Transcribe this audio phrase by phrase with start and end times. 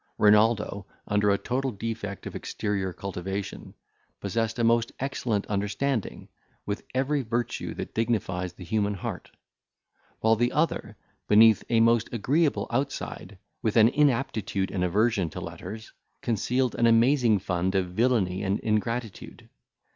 [0.17, 3.75] Renaldo, under a total defect of exterior cultivation,
[4.19, 6.27] possessed a most excellent understanding,
[6.65, 9.29] with every virtue that dignifies the human heart;
[10.19, 15.93] while the other, beneath a most agreeable outside, with an inaptitude and aversion to letters,
[16.23, 19.49] concealed an amazing fund of villany and ingratitude.